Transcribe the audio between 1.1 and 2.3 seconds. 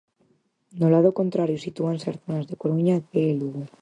contrario sitúanse as